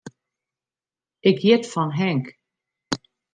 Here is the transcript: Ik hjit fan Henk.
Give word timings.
Ik 1.29 1.37
hjit 1.43 1.65
fan 1.73 1.89
Henk. 1.99 2.25